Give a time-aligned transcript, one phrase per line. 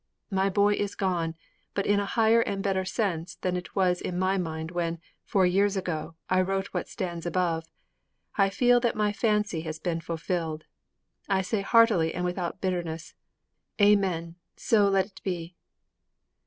[0.31, 1.35] My boy is gone;
[1.75, 5.77] but in a higher and better sense than was in my mind when, four years
[5.77, 7.65] ago, I wrote what stands above,
[8.35, 10.63] I feel that my fancy has been fulfilled.
[11.29, 13.13] I say heartily and without bitterness
[13.79, 15.55] Amen, so let it be!'